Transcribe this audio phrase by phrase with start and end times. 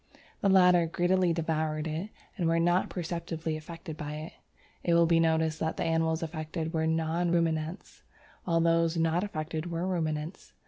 [0.39, 4.33] The latter greedily devoured it and were not perceptibly affected by it.
[4.83, 8.01] It will be noticed that the animals affected were non ruminants,
[8.43, 10.53] while those not affected were ruminants.